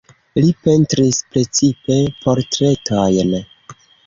Li 0.43 0.47
pentris 0.67 1.19
precipe 1.35 1.99
portretojn. 2.25 3.39